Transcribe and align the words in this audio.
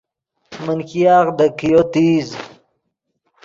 من 0.63 0.79
ګیاغ 0.89 1.27
دے 1.37 1.45
کئیو 1.57 1.81
تیز 1.91 2.29